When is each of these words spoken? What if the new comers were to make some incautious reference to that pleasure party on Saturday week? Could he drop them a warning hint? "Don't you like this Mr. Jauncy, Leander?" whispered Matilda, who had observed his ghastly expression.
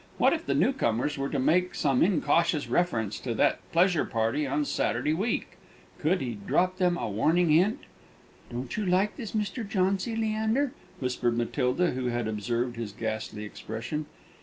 What 0.17 0.33
if 0.33 0.47
the 0.47 0.55
new 0.55 0.73
comers 0.73 1.15
were 1.15 1.29
to 1.29 1.37
make 1.37 1.75
some 1.75 2.01
incautious 2.01 2.67
reference 2.67 3.19
to 3.19 3.35
that 3.35 3.59
pleasure 3.71 4.03
party 4.03 4.47
on 4.47 4.65
Saturday 4.65 5.13
week? 5.13 5.59
Could 5.99 6.21
he 6.21 6.39
drop 6.47 6.79
them 6.79 6.97
a 6.97 7.07
warning 7.07 7.51
hint? 7.51 7.81
"Don't 8.51 8.75
you 8.75 8.83
like 8.83 9.15
this 9.15 9.33
Mr. 9.33 9.63
Jauncy, 9.63 10.15
Leander?" 10.15 10.71
whispered 10.99 11.37
Matilda, 11.37 11.91
who 11.91 12.07
had 12.07 12.27
observed 12.27 12.77
his 12.77 12.93
ghastly 12.93 13.43
expression. 13.43 14.07